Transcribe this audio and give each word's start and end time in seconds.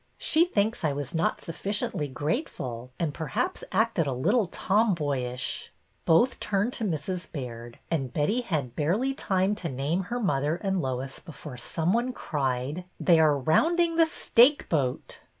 She 0.17 0.45
thinks 0.45 0.83
I 0.83 0.93
was 0.93 1.13
not 1.13 1.41
sufficiently 1.41 2.07
grateful, 2.07 2.89
and 2.99 3.13
perhaps 3.13 3.63
acted 3.71 4.07
a 4.07 4.13
little 4.13 4.47
tom 4.47 4.95
boyish.'' 4.95 5.71
Both 6.05 6.39
turned 6.39 6.73
to 6.73 6.83
Mrs. 6.83 7.31
Baird, 7.31 7.77
and 7.91 8.11
Betty 8.11 8.41
had 8.41 8.75
barely 8.75 9.13
time 9.13 9.53
to 9.53 9.69
name 9.69 10.05
her 10.05 10.19
mother 10.19 10.55
and 10.55 10.81
Lois 10.81 11.19
before 11.19 11.57
some 11.57 11.93
one 11.93 12.13
cried:'' 12.13 12.85
They 12.99 13.19
are 13.19 13.37
rounding 13.37 13.97
the 13.97 14.07
stake 14.07 14.67
boat 14.69 15.19